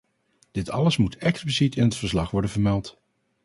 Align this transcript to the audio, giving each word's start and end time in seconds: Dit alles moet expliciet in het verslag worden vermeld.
Dit 0.51 0.69
alles 0.69 0.97
moet 0.97 1.17
expliciet 1.17 1.75
in 1.75 1.83
het 1.83 1.95
verslag 1.95 2.31
worden 2.31 2.49
vermeld. 2.51 2.97